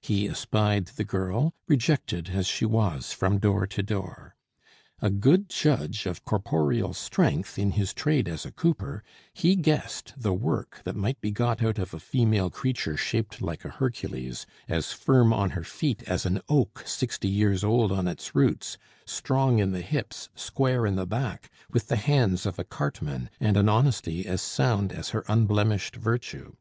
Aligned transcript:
He 0.00 0.26
espied 0.26 0.86
the 0.96 1.04
girl, 1.04 1.52
rejected 1.68 2.30
as 2.30 2.46
she 2.46 2.64
was 2.64 3.12
from 3.12 3.36
door 3.36 3.66
to 3.66 3.82
door. 3.82 4.34
A 5.02 5.10
good 5.10 5.50
judge 5.50 6.06
of 6.06 6.24
corporeal 6.24 6.94
strength 6.94 7.58
in 7.58 7.72
his 7.72 7.92
trade 7.92 8.26
as 8.26 8.46
a 8.46 8.50
cooper, 8.50 9.04
he 9.34 9.56
guessed 9.56 10.14
the 10.16 10.32
work 10.32 10.80
that 10.84 10.96
might 10.96 11.20
be 11.20 11.30
got 11.30 11.62
out 11.62 11.78
of 11.78 11.92
a 11.92 12.00
female 12.00 12.48
creature 12.48 12.96
shaped 12.96 13.42
like 13.42 13.62
a 13.66 13.68
Hercules, 13.68 14.46
as 14.70 14.94
firm 14.94 15.34
on 15.34 15.50
her 15.50 15.64
feet 15.64 16.02
as 16.04 16.24
an 16.24 16.40
oak 16.48 16.82
sixty 16.86 17.28
years 17.28 17.62
old 17.62 17.92
on 17.92 18.08
its 18.08 18.34
roots, 18.34 18.78
strong 19.04 19.58
in 19.58 19.72
the 19.72 19.82
hips, 19.82 20.30
square 20.34 20.86
in 20.86 20.96
the 20.96 21.06
back, 21.06 21.50
with 21.70 21.88
the 21.88 21.96
hands 21.96 22.46
of 22.46 22.58
a 22.58 22.64
cartman 22.64 23.28
and 23.38 23.58
an 23.58 23.68
honesty 23.68 24.24
as 24.24 24.40
sound 24.40 24.92
as 24.94 25.10
her 25.10 25.26
unblemished 25.28 25.94
virtue. 25.96 26.54